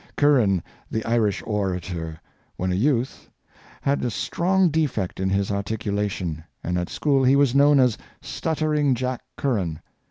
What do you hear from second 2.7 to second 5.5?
a youth, had a strong defect in